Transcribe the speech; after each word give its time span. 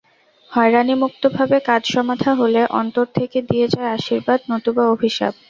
হয়রানিমুক্তভাবে 0.51 1.57
কাজ 1.65 1.81
সমাধা 1.93 2.31
হলে 2.35 2.61
অন্তর 2.79 3.05
থেকে 3.15 3.37
দিয়ে 3.49 3.67
যায় 3.67 3.89
আশীর্বাদ, 3.91 4.39
নতুবা 4.51 4.83
অভিশাপ। 4.87 5.33